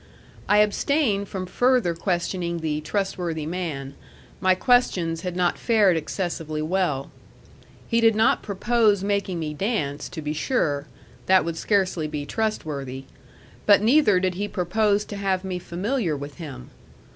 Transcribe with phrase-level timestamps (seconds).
[0.49, 3.93] I abstained from further questioning the "trustworthy man."
[4.39, 7.11] My questions had not fared excessively well.
[7.87, 10.87] He did not propose making me dance, to be sure:
[11.27, 13.03] that would scarcely be trustworthy.
[13.67, 16.71] But neither did he propose to have me familiar with him.